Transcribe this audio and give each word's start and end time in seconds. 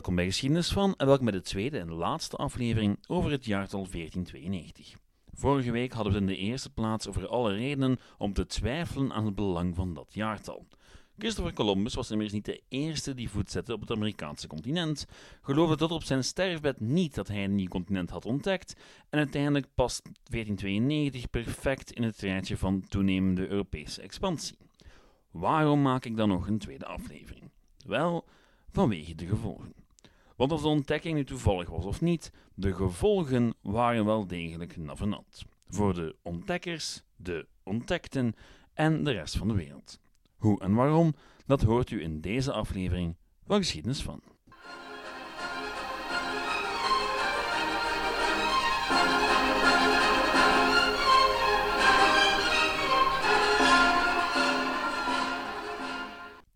Welkom 0.00 0.18
bij 0.18 0.28
Geschiedenis 0.28 0.72
van 0.72 0.94
en 0.96 1.06
welkom 1.06 1.24
bij 1.24 1.34
de 1.34 1.42
tweede 1.42 1.78
en 1.78 1.92
laatste 1.92 2.36
aflevering 2.36 2.98
over 3.06 3.30
het 3.30 3.44
jaartal 3.44 3.86
1492. 3.90 4.94
Vorige 5.32 5.70
week 5.70 5.92
hadden 5.92 6.12
we 6.12 6.18
in 6.18 6.26
de 6.26 6.36
eerste 6.36 6.70
plaats 6.70 7.08
over 7.08 7.28
alle 7.28 7.54
redenen 7.54 7.98
om 8.18 8.32
te 8.32 8.46
twijfelen 8.46 9.12
aan 9.12 9.24
het 9.24 9.34
belang 9.34 9.74
van 9.74 9.94
dat 9.94 10.14
jaartal. 10.14 10.66
Christopher 11.18 11.52
Columbus 11.52 11.94
was 11.94 12.10
immers 12.10 12.32
niet 12.32 12.44
de 12.44 12.62
eerste 12.68 13.14
die 13.14 13.30
voet 13.30 13.50
zette 13.50 13.72
op 13.72 13.80
het 13.80 13.90
Amerikaanse 13.90 14.46
continent, 14.46 15.06
geloofde 15.42 15.76
tot 15.76 15.90
op 15.90 16.02
zijn 16.02 16.24
sterfbed 16.24 16.80
niet 16.80 17.14
dat 17.14 17.28
hij 17.28 17.44
een 17.44 17.54
nieuw 17.54 17.68
continent 17.68 18.10
had 18.10 18.24
ontdekt 18.24 18.74
en 19.10 19.18
uiteindelijk 19.18 19.66
past 19.74 20.02
1492 20.02 21.30
perfect 21.30 21.92
in 21.92 22.02
het 22.02 22.20
rijtje 22.20 22.56
van 22.56 22.84
toenemende 22.88 23.48
Europese 23.48 24.02
expansie. 24.02 24.58
Waarom 25.30 25.82
maak 25.82 26.04
ik 26.04 26.16
dan 26.16 26.28
nog 26.28 26.46
een 26.46 26.58
tweede 26.58 26.86
aflevering? 26.86 27.50
Wel, 27.86 28.24
vanwege 28.70 29.14
de 29.14 29.26
gevolgen. 29.26 29.79
Want 30.40 30.52
of 30.52 30.60
de 30.60 30.68
ontdekking 30.68 31.14
nu 31.14 31.24
toevallig 31.24 31.68
was 31.68 31.84
of 31.84 32.00
niet, 32.00 32.32
de 32.54 32.74
gevolgen 32.74 33.54
waren 33.62 34.04
wel 34.04 34.26
degelijk 34.26 34.76
navenant. 34.76 35.44
Voor 35.68 35.94
de 35.94 36.16
ontdekkers, 36.22 37.02
de 37.16 37.46
ontdekten 37.62 38.34
en 38.74 39.04
de 39.04 39.10
rest 39.10 39.36
van 39.36 39.48
de 39.48 39.54
wereld. 39.54 40.00
Hoe 40.36 40.60
en 40.60 40.74
waarom, 40.74 41.14
dat 41.46 41.62
hoort 41.62 41.90
u 41.90 42.02
in 42.02 42.20
deze 42.20 42.52
aflevering 42.52 43.16
van 43.46 43.56
Geschiedenis 43.56 44.02
van. 44.02 44.22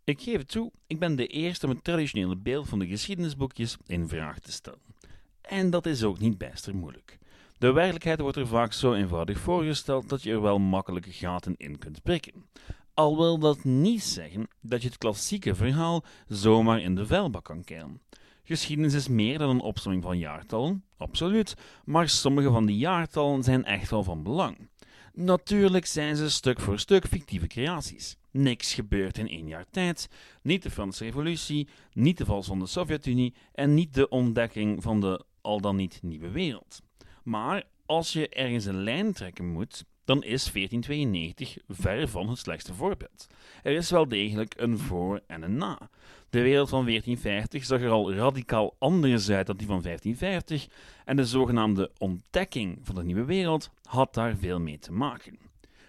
Ik 0.06 0.22
geef 0.22 0.38
het 0.38 0.48
toe, 0.48 0.70
ik 0.86 0.98
ben 0.98 1.16
de 1.16 1.26
eerste 1.26 1.66
om 1.66 1.72
het 1.72 1.84
traditionele 1.84 2.36
beeld 2.36 2.68
van 2.68 2.78
de 2.78 2.86
geschiedenisboekjes 2.86 3.76
in 3.86 4.08
vraag 4.08 4.38
te 4.38 4.52
stellen. 4.52 4.80
En 5.40 5.70
dat 5.70 5.86
is 5.86 6.02
ook 6.02 6.18
niet 6.18 6.38
bijster 6.38 6.74
moeilijk. 6.74 7.18
De 7.58 7.72
werkelijkheid 7.72 8.20
wordt 8.20 8.36
er 8.36 8.46
vaak 8.46 8.72
zo 8.72 8.92
eenvoudig 8.92 9.38
voorgesteld 9.38 10.08
dat 10.08 10.22
je 10.22 10.30
er 10.30 10.40
wel 10.40 10.58
makkelijke 10.58 11.12
gaten 11.12 11.54
in 11.56 11.78
kunt 11.78 12.02
prikken. 12.02 12.46
Al 12.94 13.16
wil 13.16 13.38
dat 13.38 13.64
niet 13.64 14.02
zeggen 14.02 14.48
dat 14.60 14.82
je 14.82 14.88
het 14.88 14.98
klassieke 14.98 15.54
verhaal 15.54 16.04
zomaar 16.28 16.80
in 16.80 16.94
de 16.94 17.06
vuilbak 17.06 17.44
kan 17.44 17.64
keren. 17.64 18.00
Geschiedenis 18.42 18.94
is 18.94 19.08
meer 19.08 19.38
dan 19.38 19.50
een 19.50 19.60
opsomming 19.60 20.02
van 20.02 20.18
jaartallen, 20.18 20.84
absoluut, 20.96 21.54
maar 21.84 22.08
sommige 22.08 22.50
van 22.50 22.66
die 22.66 22.76
jaartallen 22.76 23.42
zijn 23.42 23.64
echt 23.64 23.90
wel 23.90 24.02
van 24.02 24.22
belang. 24.22 24.68
Natuurlijk 25.12 25.86
zijn 25.86 26.16
ze 26.16 26.30
stuk 26.30 26.60
voor 26.60 26.78
stuk 26.78 27.06
fictieve 27.06 27.46
creaties. 27.46 28.16
Niks 28.36 28.74
gebeurt 28.74 29.18
in 29.18 29.28
één 29.28 29.48
jaar 29.48 29.66
tijd. 29.70 30.08
Niet 30.42 30.62
de 30.62 30.70
Franse 30.70 31.04
Revolutie, 31.04 31.68
niet 31.92 32.18
de 32.18 32.24
val 32.24 32.42
van 32.42 32.58
de 32.58 32.66
Sovjet-Unie 32.66 33.34
en 33.52 33.74
niet 33.74 33.94
de 33.94 34.08
ontdekking 34.08 34.82
van 34.82 35.00
de 35.00 35.24
al 35.40 35.60
dan 35.60 35.76
niet 35.76 35.98
nieuwe 36.02 36.30
wereld. 36.30 36.82
Maar 37.22 37.64
als 37.86 38.12
je 38.12 38.28
ergens 38.28 38.64
een 38.64 38.82
lijn 38.82 39.12
trekken 39.12 39.52
moet, 39.52 39.84
dan 40.04 40.22
is 40.22 40.52
1492 40.52 41.56
ver 41.68 42.08
van 42.08 42.28
het 42.28 42.38
slechtste 42.38 42.74
voorbeeld. 42.74 43.26
Er 43.62 43.72
is 43.72 43.90
wel 43.90 44.08
degelijk 44.08 44.54
een 44.56 44.78
voor 44.78 45.20
en 45.26 45.42
een 45.42 45.56
na. 45.56 45.90
De 46.30 46.42
wereld 46.42 46.68
van 46.68 46.84
1450 46.84 47.64
zag 47.64 47.80
er 47.80 47.90
al 47.90 48.12
radicaal 48.12 48.76
anders 48.78 49.30
uit 49.30 49.46
dan 49.46 49.56
die 49.56 49.66
van 49.66 49.82
1550 49.82 50.68
en 51.04 51.16
de 51.16 51.26
zogenaamde 51.26 51.90
ontdekking 51.98 52.78
van 52.82 52.94
de 52.94 53.04
nieuwe 53.04 53.24
wereld 53.24 53.70
had 53.82 54.14
daar 54.14 54.36
veel 54.36 54.60
mee 54.60 54.78
te 54.78 54.92
maken. 54.92 55.43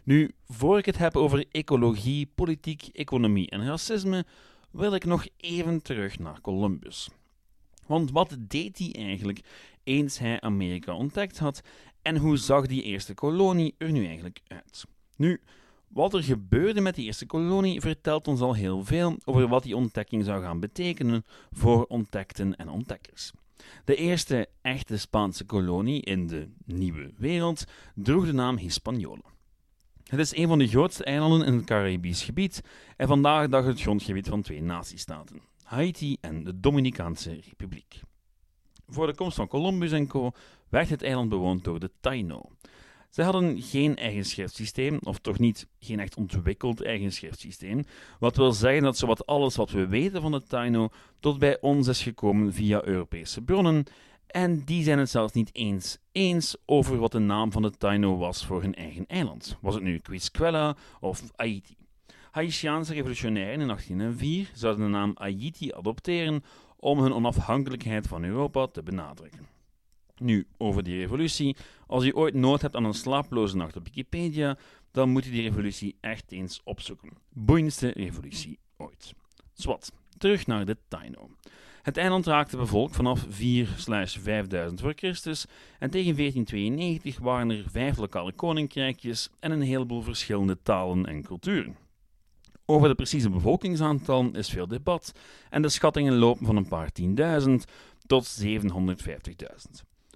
Nu, 0.05 0.31
voor 0.47 0.77
ik 0.77 0.85
het 0.85 0.97
heb 0.97 1.15
over 1.15 1.45
ecologie, 1.51 2.29
politiek, 2.35 2.89
economie 2.93 3.49
en 3.49 3.65
racisme, 3.65 4.25
wil 4.71 4.93
ik 4.93 5.05
nog 5.05 5.25
even 5.37 5.81
terug 5.81 6.19
naar 6.19 6.41
Columbus. 6.41 7.09
Want 7.85 8.11
wat 8.11 8.35
deed 8.39 8.77
hij 8.77 8.93
eigenlijk 8.93 9.39
eens 9.83 10.17
hij 10.17 10.41
Amerika 10.41 10.95
ontdekt 10.95 11.37
had 11.37 11.61
en 12.01 12.17
hoe 12.17 12.37
zag 12.37 12.65
die 12.65 12.83
eerste 12.83 13.13
kolonie 13.13 13.75
er 13.77 13.91
nu 13.91 14.05
eigenlijk 14.05 14.41
uit? 14.47 14.85
Nu, 15.15 15.41
wat 15.87 16.13
er 16.13 16.23
gebeurde 16.23 16.81
met 16.81 16.95
die 16.95 17.05
eerste 17.05 17.25
kolonie 17.25 17.81
vertelt 17.81 18.27
ons 18.27 18.41
al 18.41 18.53
heel 18.53 18.83
veel 18.83 19.17
over 19.23 19.47
wat 19.47 19.63
die 19.63 19.75
ontdekking 19.75 20.25
zou 20.25 20.41
gaan 20.41 20.59
betekenen 20.59 21.25
voor 21.51 21.85
ontdekten 21.85 22.55
en 22.55 22.69
ontdekkers. 22.69 23.31
De 23.85 23.95
eerste 23.95 24.49
echte 24.61 24.97
Spaanse 24.97 25.45
kolonie 25.45 26.01
in 26.01 26.27
de 26.27 26.49
nieuwe 26.65 27.13
wereld 27.17 27.63
droeg 27.95 28.25
de 28.25 28.33
naam 28.33 28.57
Hispaniola. 28.57 29.34
Het 30.05 30.19
is 30.19 30.35
een 30.35 30.47
van 30.47 30.59
de 30.59 30.67
grootste 30.67 31.03
eilanden 31.03 31.47
in 31.47 31.53
het 31.53 31.65
Caribisch 31.65 32.23
gebied 32.23 32.61
en 32.97 33.07
vandaag 33.07 33.47
dag 33.47 33.65
het 33.65 33.81
grondgebied 33.81 34.27
van 34.27 34.41
twee 34.41 34.61
natiestaten, 34.61 35.41
Haiti 35.63 36.17
en 36.21 36.43
de 36.43 36.59
Dominicaanse 36.59 37.39
Republiek. 37.49 37.99
Voor 38.87 39.07
de 39.07 39.15
komst 39.15 39.35
van 39.35 39.47
Columbus 39.47 39.91
en 39.91 40.07
co. 40.07 40.31
werd 40.69 40.89
het 40.89 41.03
eiland 41.03 41.29
bewoond 41.29 41.63
door 41.63 41.79
de 41.79 41.91
Taino. 41.99 42.41
Zij 43.09 43.23
hadden 43.23 43.61
geen 43.61 43.95
eigen 43.95 44.25
schriftsysteem, 44.25 44.99
of 45.03 45.19
toch 45.19 45.39
niet 45.39 45.67
geen 45.79 45.99
echt 45.99 46.15
ontwikkeld 46.15 46.83
eigen 46.83 47.11
schriftsysteem, 47.11 47.83
wat 48.19 48.35
wil 48.35 48.51
zeggen 48.51 48.83
dat 48.83 48.97
zowat 48.97 49.25
alles 49.25 49.55
wat 49.55 49.71
we 49.71 49.87
weten 49.87 50.21
van 50.21 50.31
de 50.31 50.43
Taino 50.43 50.89
tot 51.19 51.39
bij 51.39 51.61
ons 51.61 51.87
is 51.87 52.03
gekomen 52.03 52.53
via 52.53 52.83
Europese 52.83 53.41
bronnen, 53.41 53.85
en 54.35 54.63
die 54.63 54.83
zijn 54.83 54.99
het 54.99 55.09
zelfs 55.09 55.33
niet 55.33 55.49
eens 55.53 55.97
eens 56.11 56.55
over 56.65 56.97
wat 56.97 57.11
de 57.11 57.19
naam 57.19 57.51
van 57.51 57.61
de 57.61 57.71
Taino 57.71 58.17
was 58.17 58.45
voor 58.45 58.61
hun 58.61 58.75
eigen 58.75 59.05
eiland. 59.07 59.57
Was 59.61 59.73
het 59.73 59.83
nu 59.83 59.99
Quisquela 59.99 60.75
of 60.99 61.23
Haiti? 61.35 61.75
Haitiaanse 62.31 62.93
revolutionairen 62.93 63.61
in 63.61 63.67
1804 63.67 64.51
zouden 64.53 64.85
de 64.85 64.91
naam 64.91 65.11
Haiti 65.17 65.71
adopteren 65.73 66.43
om 66.79 66.99
hun 66.99 67.13
onafhankelijkheid 67.13 68.07
van 68.07 68.23
Europa 68.23 68.67
te 68.67 68.83
benadrukken. 68.83 69.47
Nu, 70.17 70.47
over 70.57 70.83
die 70.83 70.99
revolutie. 70.99 71.55
Als 71.87 72.03
je 72.03 72.15
ooit 72.15 72.33
nood 72.33 72.61
hebt 72.61 72.75
aan 72.75 72.85
een 72.85 72.93
slaaploze 72.93 73.55
nacht 73.55 73.75
op 73.75 73.83
Wikipedia, 73.83 74.57
dan 74.91 75.09
moet 75.09 75.25
je 75.25 75.31
die 75.31 75.41
revolutie 75.41 75.95
echt 76.01 76.31
eens 76.31 76.61
opzoeken. 76.63 77.09
Boeiendste 77.29 77.87
revolutie 77.87 78.59
ooit. 78.77 79.13
Zwat, 79.53 79.91
terug 80.17 80.47
naar 80.47 80.65
de 80.65 80.77
Taino. 80.87 81.29
Het 81.85 81.97
eiland 81.97 82.25
raakte 82.25 82.57
bevolkt 82.57 82.95
vanaf 82.95 83.25
4-5000 83.25 83.29
voor 84.75 84.93
Christus 84.95 85.45
en 85.79 85.89
tegen 85.89 86.15
1492 86.15 87.19
waren 87.19 87.49
er 87.49 87.63
vijf 87.71 87.97
lokale 87.97 88.31
koninkrijkjes 88.31 89.29
en 89.39 89.51
een 89.51 89.61
heleboel 89.61 90.01
verschillende 90.01 90.57
talen 90.61 91.05
en 91.05 91.23
culturen. 91.23 91.77
Over 92.65 92.87
de 92.87 92.95
precieze 92.95 93.29
bevolkingsaantal 93.29 94.29
is 94.31 94.49
veel 94.49 94.67
debat 94.67 95.13
en 95.49 95.61
de 95.61 95.69
schattingen 95.69 96.15
lopen 96.15 96.45
van 96.45 96.55
een 96.55 96.67
paar 96.67 96.91
tienduizend 96.91 97.65
tot 98.05 98.43
750.000. 98.43 98.51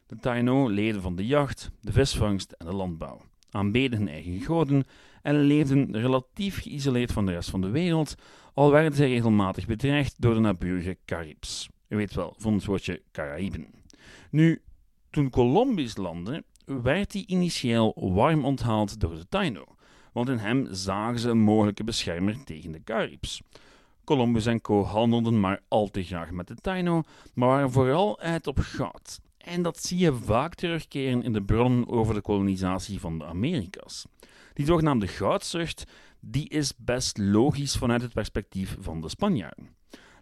De 0.06 0.16
Taino 0.22 0.70
leden 0.70 1.02
van 1.02 1.16
de 1.16 1.26
jacht, 1.26 1.72
de 1.82 1.92
visvangst 1.92 2.52
en 2.52 2.66
de 2.66 2.74
landbouw, 2.74 3.22
aanbeden 3.52 4.00
hun 4.00 4.08
eigen 4.08 4.42
goden 4.42 4.86
en 5.22 5.36
leefden 5.40 5.98
relatief 5.98 6.62
geïsoleerd 6.62 7.12
van 7.12 7.26
de 7.26 7.32
rest 7.32 7.50
van 7.50 7.62
de 7.62 7.70
wereld, 7.70 8.16
al 8.54 8.72
werden 8.72 8.94
zij 8.94 9.10
regelmatig 9.10 9.66
bedreigd 9.66 10.16
door 10.18 10.34
de 10.34 10.40
naburige 10.40 10.98
Caribs. 11.06 11.70
U 11.88 11.96
weet 11.96 12.14
wel, 12.14 12.34
van 12.38 12.54
het 12.54 12.66
woordje 12.66 13.02
Caraïben. 13.12 13.68
Nu, 14.32 14.62
toen 15.10 15.30
Columbus 15.30 15.98
landde, 15.98 16.44
werd 16.66 17.14
hij 17.14 17.24
initieel 17.28 17.94
warm 17.96 18.46
onthaald 18.46 19.00
door 19.00 19.16
de 19.16 19.28
Taino, 19.28 19.66
want 20.14 20.30
in 20.30 20.38
hem 20.38 20.68
zagen 20.72 21.20
ze 21.20 21.30
een 21.30 21.42
mogelijke 21.42 21.84
beschermer 21.84 22.44
tegen 22.44 22.72
de 22.72 22.84
Caribs. 22.84 23.42
Columbus 24.04 24.46
en 24.46 24.62
co. 24.62 24.84
handelden 24.84 25.40
maar 25.40 25.62
al 25.68 25.88
te 25.88 26.04
graag 26.04 26.32
met 26.32 26.48
de 26.48 26.56
Taino, 26.56 27.04
maar 27.34 27.50
waren 27.50 27.72
vooral 27.72 28.20
uit 28.20 28.48
op 28.48 28.60
goud. 28.60 29.20
En 29.38 29.62
dat 29.62 29.84
zie 29.84 29.98
je 29.98 30.14
vaak 30.14 30.56
terugkeren 30.56 31.24
in 31.24 31.34
de 31.34 31.44
bronnen 31.44 31.90
over 31.90 32.14
de 32.14 32.22
kolonisatie 32.22 33.00
van 33.00 33.18
de 33.18 33.26
Amerika's. 33.26 34.06
Die 34.60 34.68
zogenaamde 34.68 35.08
goudzucht 35.08 35.84
die 36.20 36.50
is 36.50 36.74
best 36.78 37.18
logisch 37.18 37.76
vanuit 37.76 38.02
het 38.02 38.14
perspectief 38.14 38.78
van 38.80 39.02
de 39.02 39.10
Spanjaarden. 39.10 39.70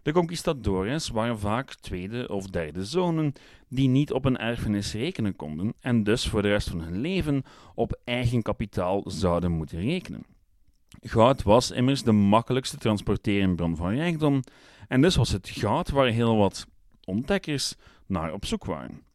De 0.02 0.12
conquistadores 0.12 1.08
waren 1.08 1.38
vaak 1.38 1.74
tweede 1.74 2.28
of 2.28 2.46
derde 2.46 2.84
zonen 2.84 3.32
die 3.68 3.88
niet 3.88 4.12
op 4.12 4.24
een 4.24 4.38
erfenis 4.38 4.92
rekenen 4.92 5.36
konden 5.36 5.74
en 5.80 6.02
dus 6.02 6.28
voor 6.28 6.42
de 6.42 6.48
rest 6.48 6.68
van 6.68 6.80
hun 6.80 7.00
leven 7.00 7.42
op 7.74 8.00
eigen 8.04 8.42
kapitaal 8.42 9.02
zouden 9.06 9.52
moeten 9.52 9.80
rekenen. 9.80 10.26
Goud 11.00 11.42
was 11.42 11.70
immers 11.70 12.02
de 12.02 12.12
makkelijkste 12.12 12.76
transporteerbron 12.76 13.76
van 13.76 13.94
rijkdom 13.94 14.42
en 14.88 15.00
dus 15.00 15.16
was 15.16 15.30
het 15.30 15.48
goud 15.48 15.90
waar 15.90 16.06
heel 16.06 16.36
wat 16.36 16.66
ontdekkers 17.04 17.74
naar 18.06 18.32
op 18.32 18.44
zoek 18.44 18.64
waren. 18.64 19.06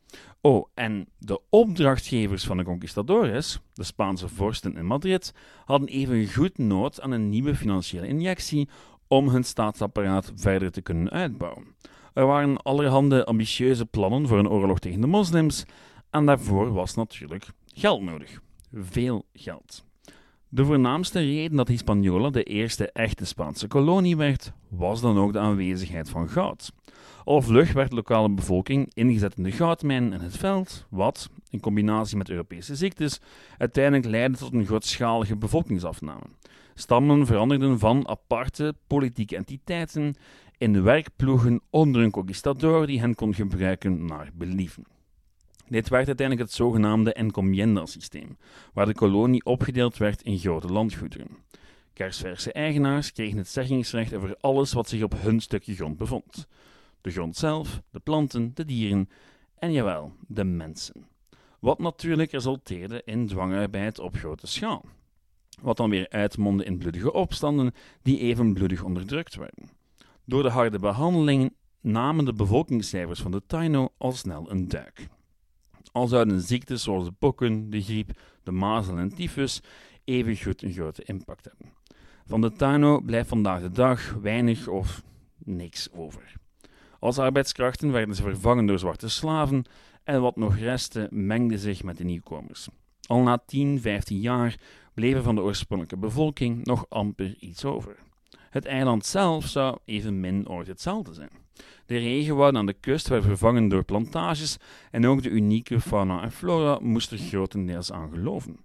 Oh, 0.46 0.68
en 0.74 1.08
de 1.18 1.42
opdrachtgevers 1.50 2.44
van 2.44 2.58
de 2.58 2.64
conquistadores, 2.64 3.60
de 3.74 3.84
Spaanse 3.84 4.28
vorsten 4.30 4.76
in 4.78 4.86
Madrid, 4.86 5.34
hadden 5.66 5.88
even 5.88 6.34
goed 6.34 6.58
nood 6.58 7.02
aan 7.02 7.12
een 7.12 7.30
nieuwe 7.30 7.56
financiële 7.56 8.08
injectie 8.08 8.70
om 9.08 9.30
hun 9.30 9.44
staatsapparaat 9.44 10.32
verder 10.36 10.72
te 10.72 10.82
kunnen 10.82 11.10
uitbouwen. 11.10 11.76
Er 12.14 12.26
waren 12.26 12.62
allerhande 12.62 13.26
ambitieuze 13.26 13.86
plannen 13.86 14.28
voor 14.28 14.40
een 14.40 14.50
oorlog 14.50 14.80
tegen 14.80 15.02
de 15.02 15.08
moslims 15.08 15.66
en 16.10 16.26
daarvoor 16.26 16.74
was 16.74 16.96
natuurlijk 16.96 17.48
geld 17.66 18.02
nodig. 18.02 18.42
Veel 18.74 19.26
geld. 19.34 19.86
De 20.50 20.66
voornaamste 20.66 21.20
reden 21.20 21.58
dat 21.58 21.68
Hispaniola 21.68 22.30
de 22.30 22.44
eerste 22.44 22.92
echte 22.92 23.26
Spaanse 23.26 23.68
kolonie 23.68 24.18
werd, 24.18 24.52
was 24.68 25.02
dan 25.02 25.18
ook 25.18 25.34
de 25.34 25.40
aanwezigheid 25.40 26.10
van 26.10 26.30
goud. 26.30 26.72
Al 27.24 27.42
vlug 27.42 27.74
werd 27.74 27.90
de 27.90 27.96
lokale 27.96 28.30
bevolking 28.30 28.92
ingezet 28.94 29.38
in 29.38 29.44
de 29.44 29.52
goudmijn 29.52 30.14
en 30.14 30.22
het 30.22 30.38
veld, 30.38 30.86
wat, 30.90 31.30
in 31.50 31.60
combinatie 31.60 32.18
met 32.18 32.30
Europese 32.30 32.76
ziektes, 32.76 33.20
uiteindelijk 33.58 34.06
leidde 34.06 34.38
tot 34.38 34.54
een 34.54 34.66
grootschalige 34.66 35.36
bevolkingsafname. 35.36 36.26
Stammen 36.74 37.26
veranderden 37.26 37.80
van 37.80 38.08
aparte 38.08 38.76
politieke 38.88 39.36
entiteiten 39.36 40.16
in 40.58 40.84
werkploegen 40.84 41.62
onder 41.70 42.02
een 42.02 42.12
conquistador 42.12 42.88
die 42.88 43.00
hen 43.00 43.16
kon 43.16 43.34
gebruiken 43.34 44.06
naar 44.06 44.30
believen. 44.34 44.84
Dit 45.68 45.90
werd 45.90 46.08
uiteindelijk 46.08 46.48
het 46.48 46.58
zogenaamde 46.58 47.14
encomienda-systeem, 47.14 48.38
waar 48.74 48.86
de 48.86 48.94
kolonie 48.94 49.46
opgedeeld 49.46 49.98
werd 49.98 50.22
in 50.22 50.38
grote 50.38 50.68
landgoederen. 50.68 51.38
Kersverse 51.94 52.52
eigenaars 52.52 53.12
kregen 53.12 53.38
het 53.38 53.48
zeggingsrecht 53.48 54.14
over 54.14 54.38
alles 54.40 54.74
wat 54.74 54.90
zich 54.90 55.04
op 55.04 55.14
hun 55.22 55.40
stukje 55.40 55.76
grond 55.76 55.98
bevond. 55.98 56.48
De 57.04 57.12
grond 57.12 57.36
zelf, 57.36 57.82
de 57.90 58.00
planten, 58.00 58.52
de 58.54 58.66
dieren 58.66 59.10
en 59.56 59.72
jawel, 59.72 60.14
de 60.28 60.44
mensen. 60.44 61.08
Wat 61.60 61.80
natuurlijk 61.80 62.32
resulteerde 62.32 63.02
in 63.06 63.28
dwangarbeid 63.28 64.00
op 64.00 64.16
grote 64.16 64.48
schaal. 64.48 64.86
Wat 65.62 65.78
dan 65.78 65.90
weer 65.90 66.10
uitmondde 66.10 66.66
in 66.66 66.78
bloedige 66.78 67.14
opstanden 67.14 67.74
die 68.02 68.20
even 68.20 68.54
bloedig 68.54 68.84
onderdrukt 68.84 69.36
werden. 69.36 69.70
Door 70.26 70.44
de 70.44 70.50
harde 70.50 70.80
behandeling 70.80 71.54
namen 71.82 72.26
de 72.26 72.34
bevolkingscijfers 72.34 73.22
van 73.22 73.32
de 73.32 73.42
Taino 73.48 73.94
al 73.98 74.12
snel 74.12 74.52
een 74.52 74.68
duik. 74.68 75.08
Al 75.92 76.08
zouden 76.08 76.42
ziektes 76.42 76.84
zoals 76.84 77.06
de 77.06 77.12
pokken, 77.12 77.70
de 77.70 77.82
griep, 77.82 78.20
de 78.44 78.52
mazel 78.52 78.98
en 78.98 79.16
tyfus 79.16 79.62
evengoed 80.04 80.62
een 80.62 80.74
grote 80.74 81.04
impact 81.04 81.46
hebben. 81.46 81.74
Van 82.26 82.42
de 82.42 82.52
Taino 82.52 83.00
blijft 83.00 83.30
vandaag 83.30 83.62
de 83.62 83.72
dag 83.72 84.14
weinig 84.14 84.68
of 84.68 85.04
niks 85.38 85.92
over. 85.92 86.42
Als 87.04 87.20
arbeidskrachten 87.20 87.92
werden 87.92 88.16
ze 88.16 88.22
vervangen 88.22 88.66
door 88.66 88.80
zwarte 88.80 89.10
slaven 89.10 89.66
en 90.04 90.22
wat 90.22 90.36
nog 90.36 90.58
restte 90.58 91.08
mengde 91.12 91.58
zich 91.58 91.84
met 91.84 91.98
de 91.98 92.04
nieuwkomers. 92.04 92.68
Al 93.08 93.22
na 93.22 93.44
10, 93.46 93.82
15 93.82 94.20
jaar 94.20 94.60
bleven 94.94 95.24
van 95.24 95.36
de 95.36 95.42
oorspronkelijke 95.42 95.98
bevolking 95.98 96.66
nog 96.66 96.86
amper 96.90 97.36
iets 97.40 97.66
over. 97.66 97.96
Het 98.50 98.66
eiland 98.66 99.06
zelf 99.06 99.48
zou 99.48 99.78
evenmin 99.86 100.50
ooit 100.50 100.68
hetzelfde 100.68 101.14
zijn. 101.14 101.30
De 101.86 101.98
regenwouden 101.98 102.60
aan 102.60 102.66
de 102.66 102.74
kust 102.74 103.08
werden 103.08 103.28
vervangen 103.28 103.68
door 103.68 103.84
plantages 103.84 104.58
en 104.92 105.08
ook 105.08 105.24
de 105.24 105.30
unieke 105.30 105.80
fauna 105.80 106.22
en 106.22 106.32
flora 106.32 106.80
moest 106.82 107.12
er 107.12 107.18
grotendeels 107.18 107.92
aan 107.92 108.10
geloven. 108.10 108.58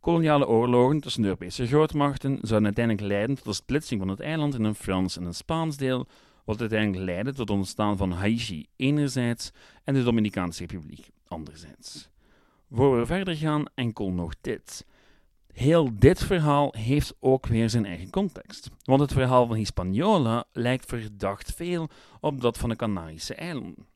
Koloniale 0.00 0.46
oorlogen 0.46 1.00
tussen 1.00 1.22
de 1.22 1.28
Europese 1.28 1.66
grootmachten 1.66 2.38
zouden 2.40 2.64
uiteindelijk 2.64 3.06
leiden 3.06 3.36
tot 3.36 3.44
de 3.44 3.52
splitsing 3.52 4.00
van 4.00 4.08
het 4.08 4.20
eiland 4.20 4.54
in 4.54 4.64
een 4.64 4.74
Frans 4.74 5.16
en 5.16 5.24
een 5.24 5.34
Spaans 5.34 5.76
deel, 5.76 6.06
wat 6.46 6.60
uiteindelijk 6.60 7.04
leidde 7.04 7.30
tot 7.30 7.48
het 7.48 7.58
ontstaan 7.58 7.96
van 7.96 8.10
Haiti 8.10 8.66
enerzijds 8.76 9.50
en 9.84 9.94
de 9.94 10.02
Dominicaanse 10.02 10.60
Republiek 10.60 11.08
anderzijds. 11.28 12.08
Voor 12.70 12.98
we 12.98 13.06
verder 13.06 13.36
gaan, 13.36 13.64
enkel 13.74 14.10
nog 14.10 14.34
dit. 14.40 14.86
Heel 15.52 15.98
dit 15.98 16.24
verhaal 16.24 16.74
heeft 16.78 17.14
ook 17.20 17.46
weer 17.46 17.70
zijn 17.70 17.86
eigen 17.86 18.10
context. 18.10 18.70
Want 18.84 19.00
het 19.00 19.12
verhaal 19.12 19.46
van 19.46 19.56
Hispaniola 19.56 20.44
lijkt 20.52 20.86
verdacht 20.86 21.54
veel 21.54 21.88
op 22.20 22.40
dat 22.40 22.58
van 22.58 22.68
de 22.68 22.76
Canarische 22.76 23.34
eilanden. 23.34 23.86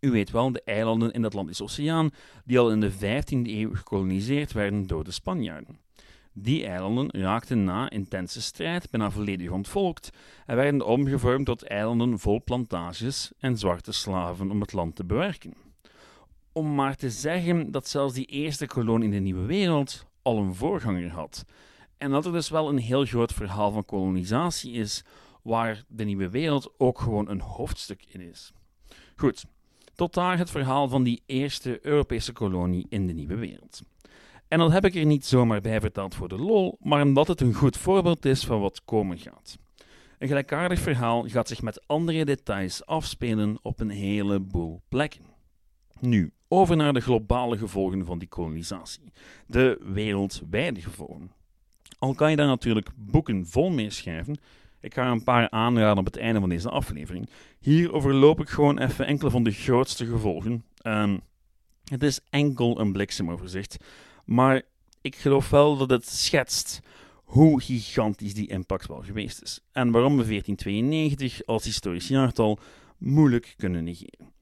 U 0.00 0.10
weet 0.10 0.30
wel, 0.30 0.52
de 0.52 0.62
eilanden 0.64 1.12
in 1.12 1.20
de 1.20 1.26
Atlantische 1.26 1.62
Oceaan, 1.62 2.10
die 2.44 2.58
al 2.58 2.70
in 2.70 2.80
de 2.80 2.92
15e 2.92 3.48
eeuw 3.48 3.74
gekoloniseerd 3.74 4.52
werden 4.52 4.86
door 4.86 5.04
de 5.04 5.10
Spanjaarden. 5.10 5.78
Die 6.36 6.66
eilanden 6.66 7.10
raakten 7.10 7.64
na 7.64 7.90
intense 7.90 8.42
strijd 8.42 8.90
bijna 8.90 9.10
volledig 9.10 9.50
ontvolkt 9.50 10.10
en 10.46 10.56
werden 10.56 10.86
omgevormd 10.86 11.46
tot 11.46 11.62
eilanden 11.62 12.18
vol 12.18 12.42
plantages 12.44 13.32
en 13.38 13.58
zwarte 13.58 13.92
slaven 13.92 14.50
om 14.50 14.60
het 14.60 14.72
land 14.72 14.96
te 14.96 15.04
bewerken. 15.04 15.54
Om 16.52 16.74
maar 16.74 16.96
te 16.96 17.10
zeggen 17.10 17.70
dat 17.70 17.88
zelfs 17.88 18.14
die 18.14 18.26
eerste 18.26 18.66
kolonie 18.66 19.04
in 19.04 19.10
de 19.14 19.18
Nieuwe 19.18 19.46
Wereld 19.46 20.06
al 20.22 20.38
een 20.38 20.54
voorganger 20.54 21.10
had. 21.10 21.44
En 21.98 22.10
dat 22.10 22.26
er 22.26 22.32
dus 22.32 22.48
wel 22.48 22.68
een 22.68 22.78
heel 22.78 23.04
groot 23.04 23.32
verhaal 23.32 23.70
van 23.70 23.84
kolonisatie 23.84 24.72
is, 24.72 25.04
waar 25.42 25.84
de 25.88 26.04
Nieuwe 26.04 26.30
Wereld 26.30 26.72
ook 26.78 27.00
gewoon 27.00 27.28
een 27.28 27.40
hoofdstuk 27.40 28.04
in 28.08 28.20
is. 28.20 28.52
Goed, 29.16 29.44
tot 29.94 30.14
daar 30.14 30.38
het 30.38 30.50
verhaal 30.50 30.88
van 30.88 31.02
die 31.02 31.22
eerste 31.26 31.86
Europese 31.86 32.32
kolonie 32.32 32.86
in 32.88 33.06
de 33.06 33.12
Nieuwe 33.12 33.36
Wereld. 33.36 33.82
En 34.54 34.60
dat 34.60 34.72
heb 34.72 34.84
ik 34.84 34.94
er 34.94 35.06
niet 35.06 35.26
zomaar 35.26 35.60
bij 35.60 35.80
verteld 35.80 36.14
voor 36.14 36.28
de 36.28 36.38
lol, 36.38 36.78
maar 36.80 37.02
omdat 37.02 37.28
het 37.28 37.40
een 37.40 37.54
goed 37.54 37.76
voorbeeld 37.76 38.24
is 38.24 38.44
van 38.44 38.60
wat 38.60 38.84
komen 38.84 39.18
gaat. 39.18 39.58
Een 40.18 40.28
gelijkaardig 40.28 40.78
verhaal 40.78 41.28
gaat 41.28 41.48
zich 41.48 41.62
met 41.62 41.86
andere 41.86 42.24
details 42.24 42.86
afspelen 42.86 43.58
op 43.62 43.80
een 43.80 43.90
heleboel 43.90 44.82
plekken. 44.88 45.24
Nu, 46.00 46.32
over 46.48 46.76
naar 46.76 46.92
de 46.92 47.00
globale 47.00 47.58
gevolgen 47.58 48.06
van 48.06 48.18
die 48.18 48.28
kolonisatie, 48.28 49.12
de 49.46 49.78
wereldwijde 49.82 50.80
gevolgen. 50.80 51.32
Al 51.98 52.14
kan 52.14 52.30
je 52.30 52.36
daar 52.36 52.46
natuurlijk 52.46 52.88
boeken 52.96 53.46
vol 53.46 53.70
mee 53.70 53.90
schrijven, 53.90 54.38
ik 54.80 54.94
ga 54.94 55.10
een 55.10 55.24
paar 55.24 55.50
aanraden 55.50 55.98
op 55.98 56.04
het 56.04 56.16
einde 56.16 56.40
van 56.40 56.48
deze 56.48 56.70
aflevering. 56.70 57.28
Hier 57.60 57.92
overloop 57.92 58.40
ik 58.40 58.48
gewoon 58.48 58.78
even 58.78 59.06
enkele 59.06 59.30
van 59.30 59.42
de 59.42 59.52
grootste 59.52 60.06
gevolgen. 60.06 60.64
Um, 60.82 61.20
het 61.84 62.02
is 62.02 62.20
enkel 62.30 62.80
een 62.80 62.92
bliksemoverzicht, 62.92 63.76
maar 64.24 64.62
ik 65.00 65.16
geloof 65.16 65.50
wel 65.50 65.76
dat 65.76 65.90
het 65.90 66.08
schetst 66.08 66.80
hoe 67.24 67.60
gigantisch 67.60 68.34
die 68.34 68.48
impact 68.48 68.86
wel 68.86 69.02
geweest 69.02 69.42
is. 69.42 69.60
En 69.72 69.90
waarom 69.90 70.16
we 70.16 70.24
1492 70.24 71.46
als 71.46 71.64
historisch 71.64 72.08
jaartal 72.08 72.58
moeilijk 72.98 73.54
kunnen 73.56 73.84
negeren. 73.84 74.32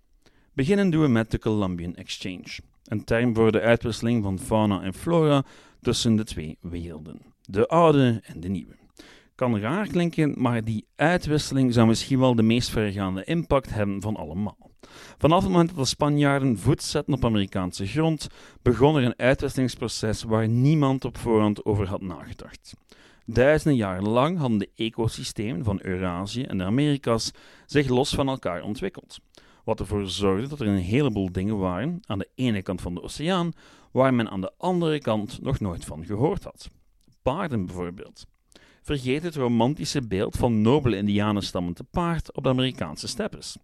Beginnen 0.53 0.91
doen 0.91 1.03
we 1.03 1.09
met 1.09 1.31
de 1.31 1.39
Columbian 1.39 1.95
Exchange, 1.95 2.59
een 2.85 3.05
term 3.05 3.35
voor 3.35 3.53
de 3.53 3.61
uitwisseling 3.61 4.23
van 4.23 4.39
fauna 4.39 4.83
en 4.83 4.95
flora 4.95 5.45
tussen 5.81 6.17
de 6.17 6.25
twee 6.25 6.59
werelden, 6.61 7.21
de 7.43 7.69
oude 7.69 8.21
en 8.25 8.41
de 8.41 8.49
nieuwe. 8.49 8.82
Kan 9.35 9.59
raar 9.59 9.87
klinken, 9.87 10.35
maar 10.37 10.65
die 10.65 10.87
uitwisseling 10.97 11.73
zou 11.75 11.87
misschien 11.87 12.19
wel 12.19 12.35
de 12.35 12.43
meest 12.43 12.71
vergaande 12.71 13.25
impact 13.25 13.75
hebben 13.75 14.03
van 14.03 14.17
allemaal. 14.17 14.71
Vanaf 15.19 15.43
het 15.43 15.51
moment 15.51 15.69
dat 15.69 15.79
de 15.79 15.85
Spanjaarden 15.85 16.59
voet 16.59 16.83
zetten 16.83 17.15
op 17.15 17.25
Amerikaanse 17.25 17.87
grond, 17.87 18.29
begon 18.63 18.97
er 18.97 19.05
een 19.05 19.19
uitwisselingsproces 19.19 20.23
waar 20.23 20.49
niemand 20.49 21.05
op 21.05 21.19
voorhand 21.19 21.65
over 21.65 21.89
had 21.89 22.01
nagedacht. 22.01 22.75
Duizenden 23.27 23.77
jaren 23.77 24.09
lang 24.09 24.39
hadden 24.39 24.59
de 24.59 24.71
ecosystemen 24.75 25.65
van 25.65 25.79
Eurasië 25.83 26.43
en 26.43 26.59
de 26.59 26.65
Amerika's 26.65 27.31
zich 27.67 27.89
los 27.89 28.15
van 28.15 28.29
elkaar 28.29 28.63
ontwikkeld. 28.63 29.19
Wat 29.65 29.81
ervoor 29.81 30.09
zorgde 30.09 30.49
dat 30.49 30.61
er 30.61 30.67
een 30.67 30.77
heleboel 30.77 31.33
dingen 31.33 31.59
waren 31.59 32.01
aan 32.07 32.19
de 32.19 32.29
ene 32.35 32.63
kant 32.63 32.81
van 32.81 32.95
de 32.95 33.03
oceaan 33.03 33.53
waar 33.93 34.15
men 34.15 34.31
aan 34.31 34.41
de 34.41 34.53
andere 34.59 34.99
kant 34.99 35.43
nog 35.43 35.61
nooit 35.61 35.85
van 35.85 36.05
gehoord 36.05 36.45
had. 36.45 36.69
Paarden 37.23 37.67
bijvoorbeeld. 37.67 38.27
Vergeet 38.83 39.23
het 39.23 39.37
romantische 39.37 40.07
beeld 40.07 40.37
van 40.37 40.61
nobele 40.61 40.97
indianenstammen 40.97 41.75
te 41.75 41.85
paard 41.85 42.35
op 42.35 42.43
de 42.43 42.49
Amerikaanse 42.49 43.09
steppes. 43.09 43.57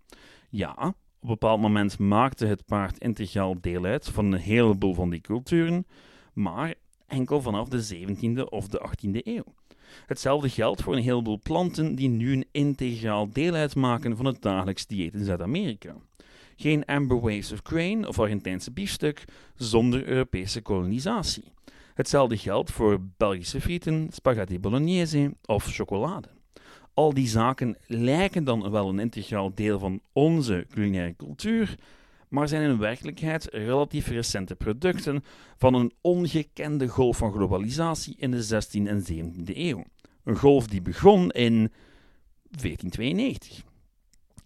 Ja, 0.50 0.74
op 0.78 0.94
een 1.20 1.28
bepaald 1.28 1.60
moment 1.60 1.98
maakte 1.98 2.46
het 2.46 2.64
paard 2.64 2.98
integraal 2.98 3.60
deel 3.60 3.84
uit 3.84 4.08
van 4.08 4.32
een 4.32 4.40
heleboel 4.40 4.94
van 4.94 5.10
die 5.10 5.20
culturen, 5.20 5.86
maar 6.32 6.74
enkel 7.06 7.42
vanaf 7.42 7.68
de 7.68 8.06
17e 8.06 8.44
of 8.48 8.68
de 8.68 8.88
18e 8.88 9.20
eeuw. 9.22 9.54
Hetzelfde 10.06 10.48
geldt 10.48 10.82
voor 10.82 10.96
een 10.96 11.02
heleboel 11.02 11.40
planten 11.42 11.94
die 11.94 12.08
nu 12.08 12.32
een 12.32 12.48
integraal 12.52 13.30
deel 13.30 13.54
uitmaken 13.54 14.16
van 14.16 14.24
het 14.24 14.42
dagelijks 14.42 14.86
dieet 14.86 15.14
in 15.14 15.24
Zuid-Amerika. 15.24 15.96
Geen 16.56 16.84
amber 16.84 17.20
waves 17.20 17.52
of 17.52 17.60
grain 17.62 18.06
of 18.06 18.18
Argentijnse 18.18 18.72
biefstuk 18.72 19.24
zonder 19.56 20.06
Europese 20.06 20.60
kolonisatie. 20.60 21.52
Hetzelfde 21.98 22.36
geldt 22.36 22.70
voor 22.70 23.00
Belgische 23.16 23.60
frieten, 23.60 24.08
spaghetti 24.12 24.60
bolognese 24.60 25.34
of 25.44 25.64
chocolade. 25.64 26.28
Al 26.94 27.14
die 27.14 27.28
zaken 27.28 27.76
lijken 27.86 28.44
dan 28.44 28.70
wel 28.70 28.88
een 28.88 28.98
integraal 28.98 29.54
deel 29.54 29.78
van 29.78 30.00
onze 30.12 30.66
culinaire 30.70 31.16
cultuur, 31.16 31.74
maar 32.28 32.48
zijn 32.48 32.70
in 32.70 32.78
werkelijkheid 32.78 33.48
relatief 33.52 34.08
recente 34.08 34.56
producten 34.56 35.24
van 35.56 35.74
een 35.74 35.92
ongekende 36.00 36.88
golf 36.88 37.16
van 37.16 37.32
globalisatie 37.32 38.14
in 38.18 38.30
de 38.30 38.44
16e 38.44 38.86
en 38.86 39.04
17e 39.12 39.56
eeuw. 39.56 39.84
Een 40.24 40.36
golf 40.36 40.66
die 40.66 40.82
begon 40.82 41.30
in 41.30 41.72
1492. 42.50 43.62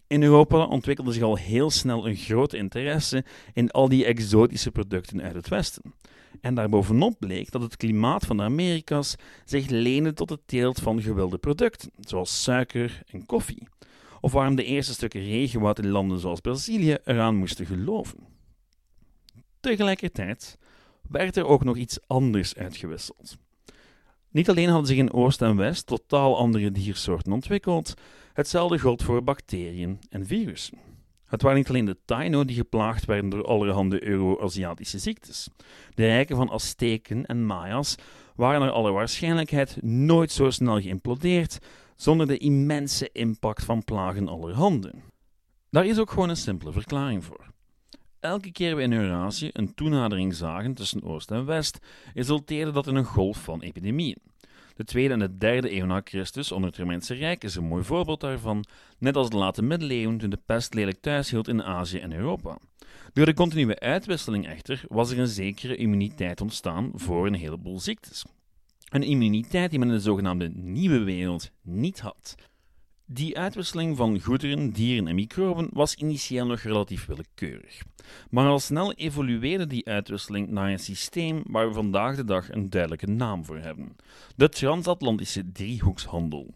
In 0.07 0.23
Europa 0.23 0.65
ontwikkelde 0.65 1.13
zich 1.13 1.23
al 1.23 1.37
heel 1.37 1.71
snel 1.71 2.07
een 2.07 2.17
groot 2.17 2.53
interesse 2.53 3.25
in 3.53 3.71
al 3.71 3.89
die 3.89 4.05
exotische 4.05 4.71
producten 4.71 5.23
uit 5.23 5.35
het 5.35 5.49
Westen. 5.49 5.95
En 6.41 6.55
daarbovenop 6.55 7.17
bleek 7.19 7.51
dat 7.51 7.63
het 7.63 7.77
klimaat 7.77 8.27
van 8.27 8.37
de 8.37 8.43
Amerika's 8.43 9.15
zich 9.45 9.69
leende 9.69 10.13
tot 10.13 10.31
het 10.31 10.41
teelt 10.47 10.81
van 10.81 11.03
gewilde 11.03 11.39
producten, 11.39 11.91
zoals 12.01 12.43
suiker 12.43 13.03
en 13.07 13.27
koffie 13.27 13.69
of 14.23 14.33
waarom 14.33 14.55
de 14.55 14.65
eerste 14.65 14.93
stukken 14.93 15.21
regenwoud 15.21 15.79
in 15.79 15.89
landen 15.89 16.19
zoals 16.19 16.41
Brazilië 16.41 16.97
eraan 17.05 17.37
moesten 17.37 17.67
geloven. 17.67 18.19
Tegelijkertijd 19.61 20.59
werd 21.09 21.37
er 21.37 21.47
ook 21.47 21.65
nog 21.65 21.77
iets 21.77 21.99
anders 22.07 22.55
uitgewisseld. 22.55 23.37
Niet 24.31 24.49
alleen 24.49 24.69
hadden 24.69 24.87
zich 24.87 24.97
in 24.97 25.13
Oost 25.13 25.43
en 25.43 25.57
West 25.57 25.87
totaal 25.87 26.37
andere 26.39 26.71
diersoorten 26.71 27.33
ontwikkeld, 27.33 27.95
hetzelfde 28.33 28.79
gold 28.79 29.03
voor 29.03 29.25
bacteriën 29.25 29.99
en 30.11 30.27
virussen. 30.27 30.79
Het 31.33 31.43
waren 31.43 31.59
niet 31.59 31.69
alleen 31.69 31.85
de 31.85 31.99
Taino 32.05 32.45
die 32.45 32.57
geplaagd 32.57 33.05
werden 33.05 33.31
door 33.31 33.45
allerhande 33.45 34.05
Euro-Aziatische 34.07 34.99
ziektes. 34.99 35.49
De 35.95 36.05
rijken 36.07 36.37
van 36.37 36.51
Azteken 36.51 37.27
en 37.27 37.47
Maya's 37.47 37.97
waren 38.35 38.61
naar 38.61 38.71
alle 38.71 38.91
waarschijnlijkheid 38.91 39.83
nooit 39.83 40.31
zo 40.31 40.51
snel 40.51 40.81
geïmplodeerd 40.81 41.59
zonder 41.97 42.27
de 42.27 42.39
immense 42.39 43.11
impact 43.13 43.65
van 43.65 43.85
plagen 43.85 44.29
allerhande. 44.29 44.93
Daar 45.71 45.87
is 45.87 45.99
ook 45.99 46.11
gewoon 46.11 46.29
een 46.29 46.37
simpele 46.37 46.73
verklaring 46.73 47.25
voor. 47.25 47.47
Elke 48.21 48.53
keer 48.53 48.77
we 48.77 48.83
in 48.83 48.93
Eurasië 48.93 49.51
een 49.53 49.75
toenadering 49.75 50.35
zagen 50.35 50.75
tussen 50.75 51.03
Oost 51.03 51.31
en 51.31 51.45
West, 51.45 51.79
resulteerde 52.15 52.71
dat 52.71 52.87
in 52.87 52.95
een 52.95 53.05
golf 53.05 53.43
van 53.43 53.61
epidemieën. 53.61 54.32
De 54.75 54.85
tweede 54.85 55.13
en 55.13 55.19
de 55.19 55.39
derde 55.39 55.77
eeuw 55.77 55.87
na 55.87 56.01
Christus 56.05 56.53
onder 56.53 56.71
het 56.71 56.79
Romeinse 56.79 57.15
Rijk 57.15 57.45
is 57.45 57.55
een 57.55 57.65
mooi 57.65 57.85
voorbeeld 57.85 58.21
daarvan, 58.21 58.65
net 58.99 59.17
als 59.17 59.31
de 59.31 59.37
late 59.37 59.63
middeleeuwen 59.63 60.19
toen 60.19 60.31
de 60.31 60.41
pest 60.47 60.75
lelijk 60.75 61.01
thuis 61.01 61.31
hield 61.31 61.49
in 61.49 61.63
Azië 61.63 61.99
en 61.99 62.13
Europa. 62.13 62.59
Door 63.13 63.27
de 63.27 63.35
continue 63.35 63.79
uitwisseling 63.79 64.47
echter 64.47 64.85
was 64.89 65.11
er 65.11 65.19
een 65.19 65.27
zekere 65.27 65.77
immuniteit 65.77 66.41
ontstaan 66.41 66.91
voor 66.95 67.27
een 67.27 67.35
heleboel 67.35 67.81
ziektes. 67.81 68.25
Een 68.89 69.03
immuniteit 69.03 69.71
die 69.71 69.79
men 69.79 69.89
in 69.89 69.95
de 69.95 70.01
zogenaamde 70.01 70.51
nieuwe 70.55 70.99
wereld 70.99 71.51
niet 71.63 72.01
had. 72.01 72.35
Die 73.15 73.39
uitwisseling 73.39 73.97
van 73.97 74.21
goederen, 74.21 74.71
dieren 74.71 75.07
en 75.07 75.15
microben 75.15 75.69
was 75.73 75.95
initieel 75.95 76.47
nog 76.47 76.61
relatief 76.61 77.07
willekeurig. 77.07 77.83
Maar 78.31 78.47
al 78.47 78.59
snel 78.59 78.93
evolueerde 78.93 79.67
die 79.67 79.87
uitwisseling 79.87 80.49
naar 80.49 80.71
een 80.71 80.79
systeem 80.79 81.43
waar 81.47 81.69
we 81.69 81.75
vandaag 81.75 82.17
de 82.17 82.25
dag 82.25 82.51
een 82.51 82.71
duidelijke 82.71 83.07
naam 83.07 83.45
voor 83.45 83.59
hebben: 83.59 83.97
de 84.37 84.49
transatlantische 84.49 85.53
driehoekshandel. 85.53 86.55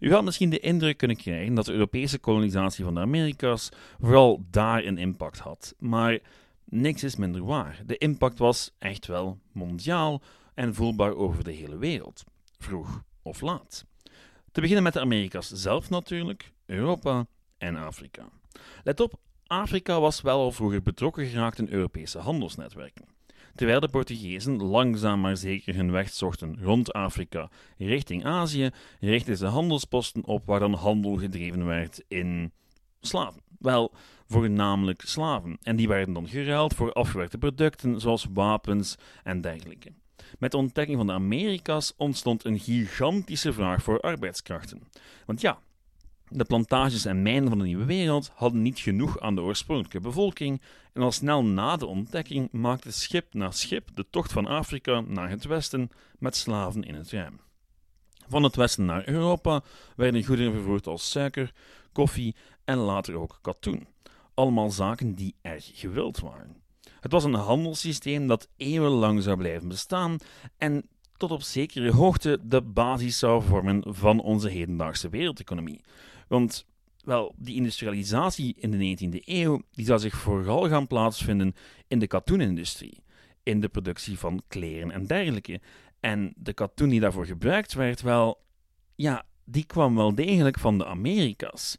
U 0.00 0.12
had 0.12 0.24
misschien 0.24 0.50
de 0.50 0.58
indruk 0.58 0.96
kunnen 0.96 1.16
krijgen 1.16 1.54
dat 1.54 1.64
de 1.64 1.72
Europese 1.72 2.18
kolonisatie 2.18 2.84
van 2.84 2.94
de 2.94 3.00
Amerika's 3.00 3.68
vooral 4.00 4.44
daar 4.50 4.84
een 4.84 4.98
impact 4.98 5.38
had, 5.38 5.74
maar 5.78 6.18
niks 6.64 7.02
is 7.02 7.16
minder 7.16 7.44
waar. 7.44 7.82
De 7.86 7.98
impact 7.98 8.38
was 8.38 8.74
echt 8.78 9.06
wel 9.06 9.38
mondiaal 9.52 10.22
en 10.54 10.74
voelbaar 10.74 11.14
over 11.14 11.44
de 11.44 11.52
hele 11.52 11.78
wereld, 11.78 12.24
vroeg 12.58 13.02
of 13.22 13.40
laat. 13.40 13.86
Te 14.58 14.64
beginnen 14.64 14.86
met 14.92 14.94
de 14.94 15.06
Amerika's 15.06 15.50
zelf 15.50 15.90
natuurlijk, 15.90 16.52
Europa 16.66 17.26
en 17.58 17.76
Afrika. 17.76 18.28
Let 18.84 19.00
op, 19.00 19.12
Afrika 19.46 20.00
was 20.00 20.20
wel 20.20 20.40
al 20.40 20.52
vroeger 20.52 20.82
betrokken 20.82 21.26
geraakt 21.26 21.58
in 21.58 21.68
Europese 21.70 22.18
handelsnetwerken. 22.18 23.04
Terwijl 23.54 23.80
de 23.80 23.88
Portugezen 23.88 24.62
langzaam 24.62 25.20
maar 25.20 25.36
zeker 25.36 25.74
hun 25.74 25.90
weg 25.90 26.10
zochten 26.10 26.58
rond 26.62 26.92
Afrika 26.92 27.50
richting 27.76 28.24
Azië, 28.24 28.70
richtten 29.00 29.36
ze 29.36 29.46
handelsposten 29.46 30.24
op 30.24 30.46
waar 30.46 30.60
dan 30.60 30.74
handel 30.74 31.16
gedreven 31.16 31.66
werd 31.66 32.04
in 32.08 32.52
slaven. 33.00 33.42
Wel, 33.58 33.92
voornamelijk 34.26 35.02
slaven. 35.06 35.58
En 35.62 35.76
die 35.76 35.88
werden 35.88 36.14
dan 36.14 36.28
geruild 36.28 36.74
voor 36.74 36.92
afgewerkte 36.92 37.38
producten 37.38 38.00
zoals 38.00 38.26
wapens 38.32 38.96
en 39.22 39.40
dergelijke. 39.40 39.92
Met 40.38 40.50
de 40.50 40.56
ontdekking 40.56 40.96
van 40.96 41.06
de 41.06 41.12
Amerika's 41.12 41.92
ontstond 41.96 42.44
een 42.44 42.58
gigantische 42.58 43.52
vraag 43.52 43.82
voor 43.82 44.00
arbeidskrachten. 44.00 44.82
Want 45.26 45.40
ja, 45.40 45.58
de 46.28 46.44
plantages 46.44 47.04
en 47.04 47.22
mijnen 47.22 47.48
van 47.48 47.58
de 47.58 47.64
Nieuwe 47.64 47.84
Wereld 47.84 48.30
hadden 48.34 48.62
niet 48.62 48.78
genoeg 48.78 49.20
aan 49.20 49.34
de 49.34 49.40
oorspronkelijke 49.40 50.00
bevolking 50.00 50.60
en 50.92 51.02
al 51.02 51.12
snel 51.12 51.44
na 51.44 51.76
de 51.76 51.86
ontdekking 51.86 52.48
maakte 52.52 52.92
schip 52.92 53.34
na 53.34 53.50
schip 53.50 53.88
de 53.94 54.06
tocht 54.10 54.32
van 54.32 54.46
Afrika 54.46 55.00
naar 55.00 55.30
het 55.30 55.44
westen 55.44 55.90
met 56.18 56.36
slaven 56.36 56.82
in 56.82 56.94
het 56.94 57.10
ruim. 57.10 57.40
Van 58.28 58.42
het 58.42 58.56
westen 58.56 58.84
naar 58.84 59.08
Europa 59.08 59.62
werden 59.96 60.24
goederen 60.24 60.52
vervoerd 60.52 60.86
als 60.86 61.10
suiker, 61.10 61.52
koffie 61.92 62.36
en 62.64 62.76
later 62.76 63.14
ook 63.14 63.38
katoen. 63.42 63.86
Allemaal 64.34 64.70
zaken 64.70 65.14
die 65.14 65.34
erg 65.42 65.70
gewild 65.74 66.20
waren. 66.20 66.62
Het 67.00 67.12
was 67.12 67.24
een 67.24 67.34
handelssysteem 67.34 68.26
dat 68.26 68.48
eeuwenlang 68.56 69.22
zou 69.22 69.36
blijven 69.36 69.68
bestaan 69.68 70.16
en 70.56 70.88
tot 71.16 71.30
op 71.30 71.42
zekere 71.42 71.92
hoogte 71.92 72.38
de 72.42 72.62
basis 72.62 73.18
zou 73.18 73.42
vormen 73.42 73.82
van 73.86 74.20
onze 74.20 74.48
hedendaagse 74.48 75.08
wereldeconomie. 75.08 75.80
Want 76.28 76.66
wel, 77.04 77.34
die 77.36 77.54
industrialisatie 77.54 78.54
in 78.58 78.70
de 78.70 78.96
19e 78.96 79.24
eeuw 79.24 79.62
die 79.72 79.86
zou 79.86 79.98
zich 79.98 80.16
vooral 80.16 80.68
gaan 80.68 80.86
plaatsvinden 80.86 81.54
in 81.88 81.98
de 81.98 82.06
katoenindustrie, 82.06 83.02
in 83.42 83.60
de 83.60 83.68
productie 83.68 84.18
van 84.18 84.42
kleren 84.48 84.90
en 84.90 85.06
dergelijke. 85.06 85.60
En 86.00 86.32
de 86.36 86.52
katoen 86.52 86.88
die 86.88 87.00
daarvoor 87.00 87.26
gebruikt 87.26 87.72
werd, 87.72 88.02
wel, 88.02 88.40
ja, 88.94 89.24
die 89.44 89.64
kwam 89.64 89.96
wel 89.96 90.14
degelijk 90.14 90.58
van 90.58 90.78
de 90.78 90.86
Amerika's 90.86 91.76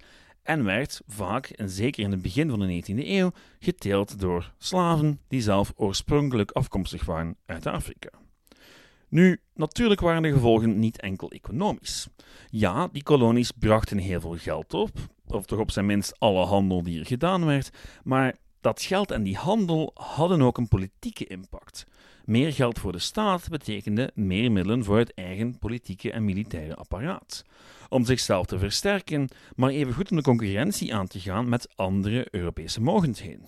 en 0.50 0.64
werd 0.64 1.02
vaak, 1.08 1.46
en 1.46 1.70
zeker 1.70 2.04
in 2.04 2.12
het 2.12 2.22
begin 2.22 2.50
van 2.50 2.60
de 2.60 2.84
19e 2.84 3.08
eeuw, 3.08 3.32
geteeld 3.60 4.20
door 4.20 4.54
slaven 4.58 5.20
die 5.28 5.42
zelf 5.42 5.74
oorspronkelijk 5.76 6.52
afkomstig 6.52 7.06
waren 7.06 7.36
uit 7.46 7.66
Afrika. 7.66 8.10
Nu, 9.10 9.40
natuurlijk 9.54 10.00
waren 10.00 10.22
de 10.22 10.32
gevolgen 10.32 10.80
niet 10.80 11.00
enkel 11.00 11.32
economisch. 11.32 12.08
Ja, 12.48 12.88
die 12.92 13.04
kolonies 13.04 13.52
brachten 13.52 13.98
heel 13.98 14.22
veel 14.22 14.38
geld 14.38 14.74
op, 14.74 14.90
of 15.28 15.46
toch 15.46 15.60
op 15.60 15.72
zijn 15.72 15.86
minst 15.86 16.20
alle 16.20 16.46
handel 16.46 16.84
die 16.84 17.00
er 17.00 17.06
gedaan 17.06 17.46
werd, 17.46 17.70
maar 18.04 18.36
dat 18.62 18.82
geld 18.82 19.12
en 19.12 19.24
die 19.24 19.38
handel 19.38 19.92
hadden 19.94 20.42
ook 20.42 20.58
een 20.58 20.68
politieke 20.68 21.26
impact. 21.26 21.86
Meer 22.30 22.54
geld 22.54 22.80
voor 22.80 22.92
de 22.92 23.00
staat 23.00 23.50
betekende 23.50 24.12
meer 24.16 24.52
middelen 24.52 24.84
voor 24.84 24.98
het 24.98 25.14
eigen 25.14 25.58
politieke 25.58 26.12
en 26.12 26.26
militaire 26.26 26.76
apparaat. 26.76 27.44
Om 27.88 28.06
zichzelf 28.06 28.46
te 28.46 28.60
versterken, 28.60 29.30
maar 29.56 29.70
evengoed 29.70 30.12
om 30.12 30.18
de 30.18 30.24
concurrentie 30.24 30.96
aan 30.96 31.08
te 31.08 31.20
gaan 31.20 31.50
met 31.50 31.70
andere 31.76 32.28
Europese 32.32 32.82
mogendheden. 32.82 33.46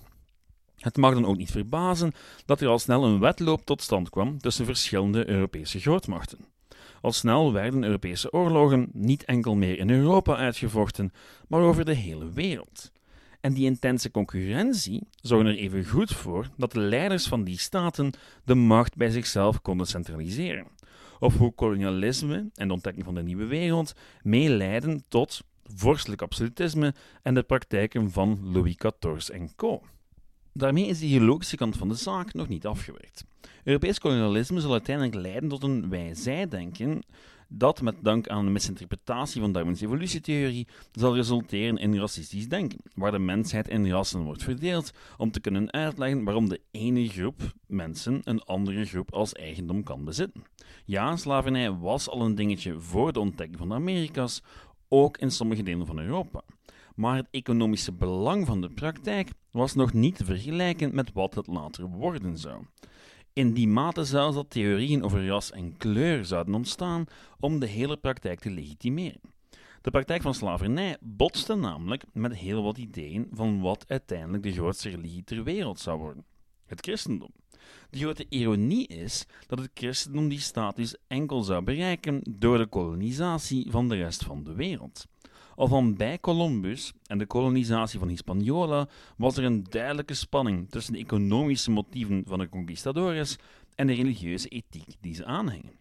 Het 0.78 0.96
mag 0.96 1.14
dan 1.14 1.26
ook 1.26 1.36
niet 1.36 1.50
verbazen 1.50 2.12
dat 2.44 2.60
er 2.60 2.68
al 2.68 2.78
snel 2.78 3.04
een 3.04 3.20
wedloop 3.20 3.64
tot 3.64 3.82
stand 3.82 4.10
kwam 4.10 4.38
tussen 4.38 4.64
verschillende 4.64 5.28
Europese 5.28 5.80
grootmachten. 5.80 6.38
Al 7.00 7.12
snel 7.12 7.52
werden 7.52 7.84
Europese 7.84 8.32
oorlogen 8.32 8.88
niet 8.92 9.24
enkel 9.24 9.54
meer 9.54 9.78
in 9.78 9.90
Europa 9.90 10.36
uitgevochten, 10.36 11.12
maar 11.48 11.60
over 11.60 11.84
de 11.84 11.94
hele 11.94 12.32
wereld. 12.32 12.92
En 13.42 13.52
die 13.52 13.64
intense 13.64 14.10
concurrentie 14.10 15.08
zorgde 15.20 15.50
er 15.50 15.56
even 15.56 15.84
goed 15.84 16.12
voor 16.12 16.48
dat 16.56 16.72
de 16.72 16.80
leiders 16.80 17.26
van 17.26 17.44
die 17.44 17.58
staten 17.58 18.12
de 18.44 18.54
macht 18.54 18.96
bij 18.96 19.10
zichzelf 19.10 19.62
konden 19.62 19.86
centraliseren. 19.86 20.66
Of 21.18 21.36
hoe 21.36 21.54
kolonialisme 21.54 22.50
en 22.54 22.66
de 22.68 22.74
ontdekking 22.74 23.04
van 23.04 23.14
de 23.14 23.22
nieuwe 23.22 23.46
wereld 23.46 23.94
meeleiden 24.22 25.04
tot 25.08 25.42
vorstelijk 25.64 26.22
absolutisme 26.22 26.94
en 27.22 27.34
de 27.34 27.42
praktijken 27.42 28.10
van 28.10 28.38
Louis 28.52 28.76
XIV 28.76 29.28
en 29.28 29.54
co. 29.54 29.82
Daarmee 30.52 30.86
is 30.86 30.98
de 30.98 31.06
ideologische 31.06 31.56
kant 31.56 31.76
van 31.76 31.88
de 31.88 31.94
zaak 31.94 32.34
nog 32.34 32.48
niet 32.48 32.66
afgewerkt. 32.66 33.24
Europees 33.64 33.98
kolonialisme 33.98 34.60
zal 34.60 34.72
uiteindelijk 34.72 35.16
leiden 35.16 35.48
tot 35.48 35.62
een 35.62 35.88
wij-zij-denken 35.88 37.02
dat 37.54 37.82
met 37.82 37.94
dank 38.00 38.28
aan 38.28 38.44
de 38.44 38.50
misinterpretatie 38.50 39.40
van 39.40 39.52
Darwins 39.52 39.80
evolutietheorie 39.80 40.66
zal 40.92 41.14
resulteren 41.14 41.76
in 41.76 41.98
racistisch 41.98 42.48
denken, 42.48 42.78
waar 42.94 43.10
de 43.10 43.18
mensheid 43.18 43.68
in 43.68 43.90
rassen 43.90 44.22
wordt 44.22 44.42
verdeeld 44.42 44.92
om 45.16 45.30
te 45.30 45.40
kunnen 45.40 45.72
uitleggen 45.72 46.24
waarom 46.24 46.48
de 46.48 46.60
ene 46.70 47.08
groep 47.08 47.52
mensen 47.66 48.20
een 48.24 48.42
andere 48.42 48.84
groep 48.84 49.12
als 49.12 49.32
eigendom 49.32 49.82
kan 49.82 50.04
bezitten. 50.04 50.42
Ja, 50.84 51.16
slavernij 51.16 51.70
was 51.70 52.08
al 52.08 52.20
een 52.20 52.34
dingetje 52.34 52.80
voor 52.80 53.12
de 53.12 53.20
ontdekking 53.20 53.58
van 53.58 53.68
de 53.68 53.74
Amerika's, 53.74 54.42
ook 54.88 55.18
in 55.18 55.30
sommige 55.30 55.62
delen 55.62 55.86
van 55.86 55.98
Europa. 55.98 56.42
Maar 56.94 57.16
het 57.16 57.28
economische 57.30 57.92
belang 57.92 58.46
van 58.46 58.60
de 58.60 58.68
praktijk 58.68 59.30
was 59.50 59.74
nog 59.74 59.92
niet 59.92 60.16
te 60.16 60.24
vergelijken 60.24 60.94
met 60.94 61.12
wat 61.12 61.34
het 61.34 61.46
later 61.46 61.86
worden 61.86 62.38
zou. 62.38 62.64
In 63.34 63.52
die 63.52 63.68
mate 63.68 64.04
zelfs 64.04 64.36
dat 64.36 64.50
theorieën 64.50 65.02
over 65.02 65.26
ras 65.26 65.50
en 65.50 65.76
kleur 65.76 66.24
zouden 66.24 66.54
ontstaan 66.54 67.04
om 67.40 67.58
de 67.58 67.66
hele 67.66 67.96
praktijk 67.96 68.40
te 68.40 68.50
legitimeren. 68.50 69.20
De 69.80 69.90
praktijk 69.90 70.22
van 70.22 70.34
slavernij 70.34 70.96
botste 71.00 71.54
namelijk 71.54 72.04
met 72.12 72.34
heel 72.34 72.62
wat 72.62 72.78
ideeën 72.78 73.28
van 73.32 73.60
wat 73.60 73.84
uiteindelijk 73.88 74.42
de 74.42 74.52
grootste 74.52 74.88
religie 74.88 75.24
ter 75.24 75.44
wereld 75.44 75.80
zou 75.80 75.98
worden: 75.98 76.24
het 76.66 76.80
christendom. 76.80 77.30
De 77.90 77.98
grote 77.98 78.26
ironie 78.28 78.86
is 78.86 79.26
dat 79.46 79.58
het 79.58 79.70
christendom 79.74 80.28
die 80.28 80.40
status 80.40 80.96
enkel 81.06 81.42
zou 81.42 81.62
bereiken 81.62 82.20
door 82.30 82.58
de 82.58 82.66
kolonisatie 82.66 83.70
van 83.70 83.88
de 83.88 83.96
rest 83.96 84.24
van 84.24 84.44
de 84.44 84.54
wereld. 84.54 85.06
Al 85.62 85.68
van 85.68 85.96
bij 85.96 86.18
Columbus 86.20 86.92
en 87.06 87.18
de 87.18 87.26
kolonisatie 87.26 87.98
van 87.98 88.08
Hispaniola 88.08 88.88
was 89.16 89.36
er 89.36 89.44
een 89.44 89.64
duidelijke 89.64 90.14
spanning 90.14 90.70
tussen 90.70 90.92
de 90.92 90.98
economische 90.98 91.70
motieven 91.70 92.22
van 92.26 92.38
de 92.38 92.48
conquistadores 92.48 93.36
en 93.74 93.86
de 93.86 93.92
religieuze 93.92 94.48
ethiek 94.48 94.94
die 95.00 95.14
ze 95.14 95.24
aanhingen. 95.24 95.78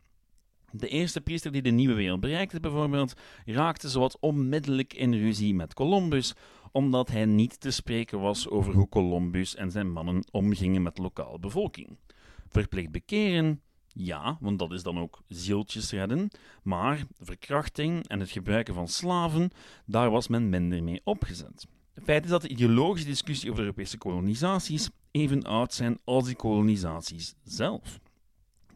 De 0.72 0.88
eerste 0.88 1.22
priester 1.22 1.52
die 1.52 1.62
de 1.62 1.70
nieuwe 1.70 1.94
wereld 1.94 2.20
bereikte, 2.20 2.60
bijvoorbeeld, 2.60 3.14
raakte 3.46 3.90
zowat 3.90 4.18
onmiddellijk 4.20 4.94
in 4.94 5.14
ruzie 5.14 5.54
met 5.54 5.74
Columbus, 5.74 6.34
omdat 6.72 7.08
hij 7.08 7.26
niet 7.26 7.60
te 7.60 7.72
spreken 7.72 8.20
was 8.20 8.50
over 8.50 8.74
hoe 8.74 8.90
Columbus 8.90 9.56
en 9.56 9.72
zijn 9.72 9.92
mannen 9.92 10.26
omgingen 10.32 10.82
met 10.82 10.96
de 10.96 11.02
lokale 11.02 11.40
bevolking. 11.40 11.98
Verplicht 12.48 12.92
bekeren? 12.92 13.62
Ja, 13.94 14.38
want 14.40 14.60
dat 14.60 14.72
is 14.72 14.84
dan 14.84 15.00
ook 15.00 15.22
zieltjes 15.28 15.92
redden. 15.92 16.30
Maar 16.64 17.06
verkrachting 17.20 18.08
en 18.08 18.20
het 18.20 18.30
gebruiken 18.30 18.74
van 18.74 18.88
slaven, 18.88 19.52
daar 19.86 20.10
was 20.10 20.28
men 20.28 20.50
minder 20.50 20.84
mee 20.84 21.02
opgezet. 21.04 21.68
Het 21.94 22.04
feit 22.04 22.24
is 22.24 22.30
dat 22.30 22.42
de 22.42 22.48
ideologische 22.48 23.08
discussie 23.08 23.50
over 23.50 23.64
Europese 23.64 23.98
kolonisaties 23.98 24.90
even 25.12 25.44
oud 25.44 25.74
zijn 25.74 26.00
als 26.04 26.26
die 26.26 26.36
kolonisaties 26.36 27.36
zelf. 27.44 28.00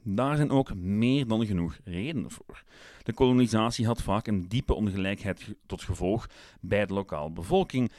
Daar 0.03 0.35
zijn 0.35 0.51
ook 0.51 0.75
meer 0.75 1.27
dan 1.27 1.45
genoeg 1.45 1.77
redenen 1.83 2.31
voor. 2.31 2.63
De 3.03 3.13
kolonisatie 3.13 3.85
had 3.85 4.01
vaak 4.01 4.27
een 4.27 4.47
diepe 4.47 4.73
ongelijkheid 4.73 5.55
tot 5.65 5.81
gevolg 5.81 6.27
bij 6.61 6.85
de 6.85 6.93
lokale 6.93 7.31
bevolking. 7.31 7.91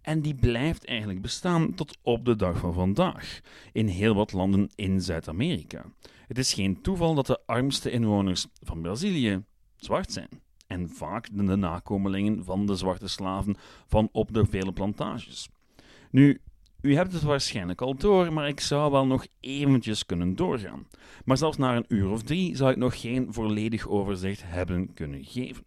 En 0.00 0.20
die 0.20 0.34
blijft 0.34 0.84
eigenlijk 0.84 1.20
bestaan 1.22 1.74
tot 1.74 1.98
op 2.02 2.24
de 2.24 2.36
dag 2.36 2.58
van 2.58 2.72
vandaag 2.72 3.40
in 3.72 3.86
heel 3.86 4.14
wat 4.14 4.32
landen 4.32 4.70
in 4.74 5.00
Zuid-Amerika. 5.00 5.84
Het 6.30 6.38
is 6.38 6.52
geen 6.52 6.80
toeval 6.80 7.14
dat 7.14 7.26
de 7.26 7.40
armste 7.46 7.90
inwoners 7.90 8.46
van 8.62 8.82
Brazilië 8.82 9.44
zwart 9.76 10.12
zijn. 10.12 10.28
En 10.66 10.88
vaak 10.88 11.28
de 11.32 11.56
nakomelingen 11.56 12.44
van 12.44 12.66
de 12.66 12.74
zwarte 12.74 13.08
slaven 13.08 13.56
van 13.86 14.08
op 14.12 14.32
de 14.34 14.46
vele 14.46 14.72
plantages. 14.72 15.48
Nu, 16.10 16.40
u 16.80 16.94
hebt 16.94 17.12
het 17.12 17.22
waarschijnlijk 17.22 17.80
al 17.80 17.94
door, 17.94 18.32
maar 18.32 18.48
ik 18.48 18.60
zou 18.60 18.90
wel 18.90 19.06
nog 19.06 19.26
eventjes 19.40 20.06
kunnen 20.06 20.36
doorgaan. 20.36 20.86
Maar 21.24 21.36
zelfs 21.36 21.56
na 21.56 21.76
een 21.76 21.84
uur 21.88 22.10
of 22.10 22.22
drie 22.22 22.56
zou 22.56 22.70
ik 22.70 22.76
nog 22.76 23.00
geen 23.00 23.32
volledig 23.32 23.88
overzicht 23.88 24.42
hebben 24.44 24.94
kunnen 24.94 25.24
geven. 25.24 25.64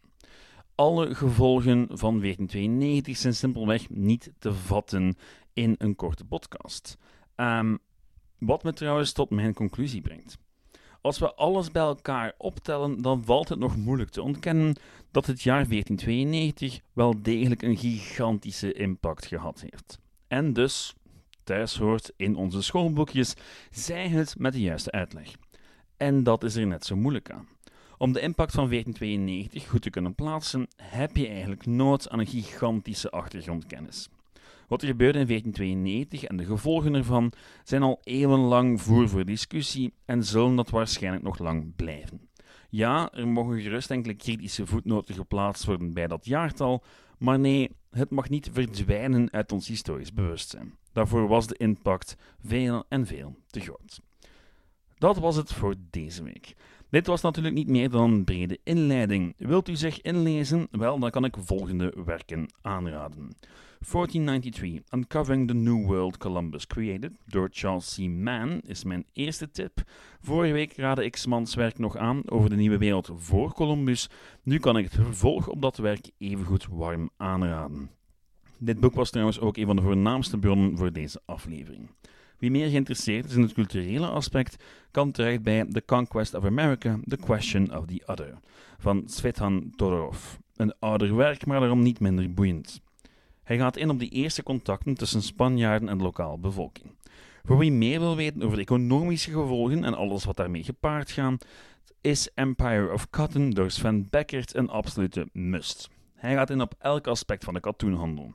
Alle 0.75 1.15
gevolgen 1.15 1.87
van 1.87 2.19
1492 2.19 3.17
zijn 3.17 3.35
simpelweg 3.35 3.89
niet 3.89 4.31
te 4.39 4.53
vatten 4.53 5.15
in 5.53 5.75
een 5.77 5.95
korte 5.95 6.25
podcast. 6.25 6.97
Um, 7.35 7.79
wat 8.37 8.63
me 8.63 8.73
trouwens 8.73 9.11
tot 9.11 9.29
mijn 9.29 9.53
conclusie 9.53 10.01
brengt. 10.01 10.41
Als 11.03 11.19
we 11.19 11.33
alles 11.33 11.71
bij 11.71 11.81
elkaar 11.81 12.33
optellen, 12.37 13.01
dan 13.01 13.23
valt 13.25 13.49
het 13.49 13.59
nog 13.59 13.77
moeilijk 13.77 14.09
te 14.09 14.21
ontkennen 14.21 14.75
dat 15.11 15.25
het 15.25 15.41
jaar 15.41 15.67
1492 15.67 16.79
wel 16.93 17.21
degelijk 17.21 17.61
een 17.61 17.77
gigantische 17.77 18.73
impact 18.73 19.25
gehad 19.25 19.61
heeft. 19.61 19.99
En 20.27 20.53
dus 20.53 20.93
thuis 21.43 21.77
hoort 21.77 22.11
in 22.15 22.35
onze 22.35 22.61
schoolboekjes, 22.61 23.33
zij 23.71 24.09
het 24.09 24.35
met 24.37 24.53
de 24.53 24.61
juiste 24.61 24.91
uitleg. 24.91 25.35
En 25.97 26.23
dat 26.23 26.43
is 26.43 26.55
er 26.55 26.67
net 26.67 26.85
zo 26.85 26.95
moeilijk 26.95 27.31
aan. 27.31 27.47
Om 27.97 28.13
de 28.13 28.19
impact 28.19 28.51
van 28.51 28.69
1492 28.69 29.69
goed 29.69 29.81
te 29.81 29.89
kunnen 29.89 30.15
plaatsen, 30.15 30.67
heb 30.75 31.15
je 31.15 31.27
eigenlijk 31.27 31.65
nood 31.65 32.09
aan 32.09 32.19
een 32.19 32.27
gigantische 32.27 33.09
achtergrondkennis. 33.09 34.09
Wat 34.73 34.81
er 34.81 34.87
gebeurde 34.87 35.19
in 35.19 35.27
1492 35.27 36.23
en 36.23 36.37
de 36.37 36.45
gevolgen 36.45 36.93
ervan 36.93 37.31
zijn 37.63 37.83
al 37.83 37.99
eeuwenlang 38.03 38.81
voer 38.81 39.09
voor 39.09 39.25
discussie 39.25 39.93
en 40.05 40.23
zullen 40.23 40.55
dat 40.55 40.69
waarschijnlijk 40.69 41.23
nog 41.23 41.39
lang 41.39 41.75
blijven. 41.75 42.29
Ja, 42.69 43.11
er 43.11 43.27
mogen 43.27 43.61
gerust 43.61 43.91
enkele 43.91 44.13
kritische 44.13 44.65
voetnoten 44.65 45.15
geplaatst 45.15 45.65
worden 45.65 45.93
bij 45.93 46.07
dat 46.07 46.25
jaartal, 46.25 46.83
maar 47.17 47.39
nee, 47.39 47.69
het 47.89 48.09
mag 48.09 48.29
niet 48.29 48.49
verdwijnen 48.51 49.31
uit 49.31 49.51
ons 49.51 49.67
historisch 49.67 50.13
bewustzijn. 50.13 50.77
Daarvoor 50.91 51.27
was 51.27 51.47
de 51.47 51.57
impact 51.57 52.15
veel 52.45 52.83
en 52.89 53.05
veel 53.05 53.35
te 53.47 53.59
groot. 53.59 54.01
Dat 54.97 55.17
was 55.17 55.35
het 55.35 55.53
voor 55.53 55.75
deze 55.89 56.23
week. 56.23 56.53
Dit 56.93 57.07
was 57.07 57.21
natuurlijk 57.21 57.55
niet 57.55 57.67
meer 57.67 57.89
dan 57.89 58.11
een 58.11 58.23
brede 58.23 58.59
inleiding. 58.63 59.33
Wilt 59.37 59.69
u 59.69 59.75
zich 59.75 60.01
inlezen? 60.01 60.67
Wel, 60.71 60.99
dan 60.99 61.09
kan 61.09 61.25
ik 61.25 61.35
volgende 61.39 61.93
werken 62.05 62.53
aanraden. 62.61 63.35
1493, 63.91 64.81
Uncovering 64.93 65.47
the 65.47 65.53
New 65.53 65.85
World 65.85 66.17
Columbus 66.17 66.67
Created, 66.67 67.11
door 67.25 67.49
Charles 67.51 67.95
C. 67.95 68.09
Mann, 68.09 68.61
is 68.65 68.83
mijn 68.83 69.05
eerste 69.13 69.51
tip. 69.51 69.83
Vorige 70.19 70.53
week 70.53 70.75
raadde 70.75 71.05
ik 71.05 71.15
Smans 71.15 71.55
werk 71.55 71.77
nog 71.77 71.97
aan 71.97 72.21
over 72.29 72.49
de 72.49 72.55
nieuwe 72.55 72.77
wereld 72.77 73.09
voor 73.15 73.53
Columbus. 73.53 74.09
Nu 74.43 74.59
kan 74.59 74.77
ik 74.77 74.83
het 74.83 74.93
vervolg 74.93 75.47
op 75.47 75.61
dat 75.61 75.77
werk 75.77 76.11
evengoed 76.17 76.67
warm 76.67 77.09
aanraden. 77.17 77.89
Dit 78.57 78.79
boek 78.79 78.93
was 78.93 79.09
trouwens 79.09 79.39
ook 79.39 79.57
een 79.57 79.65
van 79.65 79.75
de 79.75 79.81
voornaamste 79.81 80.37
bronnen 80.37 80.77
voor 80.77 80.91
deze 80.91 81.21
aflevering. 81.25 81.89
Wie 82.43 82.51
meer 82.51 82.69
geïnteresseerd 82.69 83.25
is 83.25 83.35
in 83.35 83.41
het 83.41 83.53
culturele 83.53 84.07
aspect, 84.07 84.63
kan 84.91 85.11
terecht 85.11 85.41
bij 85.41 85.65
The 85.65 85.85
Conquest 85.85 86.33
of 86.33 86.45
America, 86.45 86.99
The 87.07 87.17
Question 87.17 87.77
of 87.77 87.85
the 87.85 88.03
Other, 88.05 88.37
van 88.77 89.03
Svetan 89.05 89.73
Todorov. 89.75 90.35
Een 90.55 90.73
ouder 90.79 91.15
werk, 91.15 91.45
maar 91.45 91.59
daarom 91.59 91.81
niet 91.81 91.99
minder 91.99 92.33
boeiend. 92.33 92.81
Hij 93.43 93.57
gaat 93.57 93.77
in 93.77 93.89
op 93.89 93.99
de 93.99 94.07
eerste 94.07 94.43
contacten 94.43 94.93
tussen 94.93 95.21
Spanjaarden 95.21 95.89
en 95.89 95.97
de 95.97 96.03
lokale 96.03 96.37
bevolking. 96.37 96.91
Voor 97.43 97.57
wie 97.57 97.71
meer 97.71 97.99
wil 97.99 98.15
weten 98.15 98.43
over 98.43 98.55
de 98.55 98.61
economische 98.61 99.31
gevolgen 99.31 99.83
en 99.83 99.93
alles 99.93 100.25
wat 100.25 100.37
daarmee 100.37 100.63
gepaard 100.63 101.11
gaat, 101.11 101.45
is 102.01 102.29
Empire 102.33 102.93
of 102.93 103.09
Cotton 103.09 103.49
door 103.49 103.71
Sven 103.71 104.07
Beckert 104.09 104.55
een 104.55 104.69
absolute 104.69 105.27
must. 105.33 105.89
Hij 106.15 106.33
gaat 106.33 106.49
in 106.49 106.61
op 106.61 106.73
elk 106.79 107.07
aspect 107.07 107.43
van 107.43 107.53
de 107.53 107.59
katoenhandel. 107.59 108.33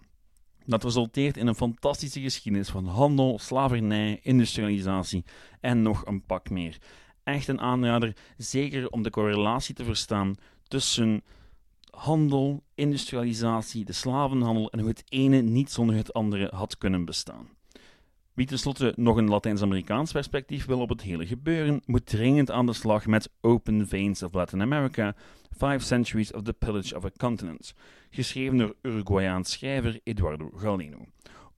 Dat 0.69 0.85
resulteert 0.85 1.37
in 1.37 1.47
een 1.47 1.55
fantastische 1.55 2.21
geschiedenis 2.21 2.69
van 2.69 2.87
handel, 2.87 3.39
slavernij, 3.39 4.21
industrialisatie 4.23 5.25
en 5.61 5.83
nog 5.83 6.07
een 6.07 6.25
pak 6.25 6.51
meer. 6.51 6.79
Echt 7.23 7.49
een 7.49 7.61
aanrader, 7.61 8.17
zeker 8.37 8.89
om 8.91 9.03
de 9.03 9.11
correlatie 9.11 9.75
te 9.75 9.85
verstaan 9.85 10.35
tussen 10.63 11.23
handel, 11.91 12.63
industrialisatie, 12.75 13.85
de 13.85 13.93
slavenhandel 13.93 14.71
en 14.71 14.79
hoe 14.79 14.89
het 14.89 15.03
ene 15.09 15.41
niet 15.41 15.71
zonder 15.71 15.97
het 15.97 16.13
andere 16.13 16.51
had 16.55 16.79
kunnen 16.79 17.05
bestaan. 17.05 17.49
Wie 18.39 18.47
tenslotte 18.47 18.93
nog 18.97 19.17
een 19.17 19.29
Latijns-Amerikaans 19.29 20.13
perspectief 20.13 20.67
wil 20.67 20.81
op 20.81 20.89
het 20.89 21.03
hele 21.03 21.27
gebeuren, 21.27 21.83
moet 21.87 22.07
dringend 22.07 22.51
aan 22.51 22.67
de 22.67 22.73
slag 22.73 23.07
met 23.07 23.31
Open 23.41 23.89
Veins 23.89 24.23
of 24.23 24.33
Latin 24.33 24.63
America, 24.63 25.15
Five 25.51 25.79
Centuries 25.79 26.33
of 26.33 26.43
the 26.43 26.53
Pillage 26.53 26.97
of 26.97 27.05
a 27.05 27.11
Continent, 27.17 27.75
geschreven 28.11 28.59
door 28.59 28.75
Uruguayaans 28.83 29.53
schrijver 29.53 30.01
Eduardo 30.03 30.51
Galeno. 30.57 30.99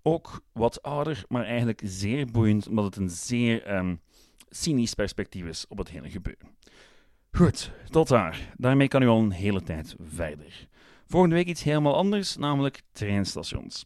Ook 0.02 0.42
wat 0.52 0.82
ouder, 0.82 1.24
maar 1.28 1.44
eigenlijk 1.44 1.80
zeer 1.84 2.26
boeiend, 2.26 2.68
omdat 2.68 2.84
het 2.84 2.96
een 2.96 3.10
zeer 3.10 3.76
um, 3.76 4.00
cynisch 4.50 4.94
perspectief 4.94 5.44
is 5.44 5.64
op 5.68 5.78
het 5.78 5.88
hele 5.88 6.10
gebeuren. 6.10 6.48
Goed, 7.30 7.70
tot 7.90 8.08
daar. 8.08 8.52
Daarmee 8.56 8.88
kan 8.88 9.02
u 9.02 9.06
al 9.06 9.18
een 9.18 9.30
hele 9.30 9.62
tijd 9.62 9.94
verder. 9.98 10.68
Volgende 11.06 11.34
week 11.34 11.46
iets 11.46 11.62
helemaal 11.62 11.96
anders, 11.96 12.36
namelijk 12.36 12.82
treinstations. 12.92 13.84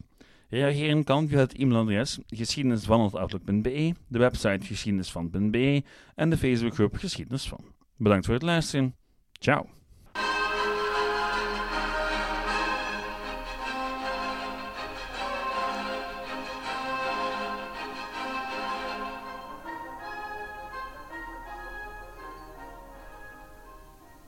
Reageren 0.49 1.03
kan 1.03 1.27
via 1.27 1.39
het 1.39 1.53
e-mailadres 1.53 2.19
geschiedenisvan.outlook.be, 2.27 3.93
de 4.07 4.19
website 4.19 4.65
geschiedenisvan.be 4.65 5.83
en 6.15 6.29
de 6.29 6.37
Facebookgroep 6.37 6.95
Geschiedenis 6.95 7.47
van. 7.47 7.63
Bedankt 7.97 8.25
voor 8.25 8.33
het 8.33 8.43
luisteren. 8.43 8.95
Ciao. 9.31 9.65